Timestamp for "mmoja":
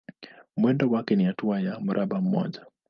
2.21-2.65